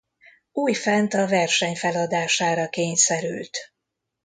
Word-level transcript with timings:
Újfent 0.51 1.13
a 1.13 1.27
verseny 1.27 1.75
feladására 1.75 2.69
kényszerült. 2.69 3.57